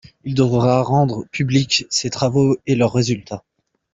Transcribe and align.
Il 0.23 0.33
devra 0.33 0.81
rendre 0.81 1.25
publics 1.31 1.85
ses 1.91 2.09
travaux 2.09 2.57
et 2.65 2.73
leurs 2.73 2.91
résultats. 2.93 3.43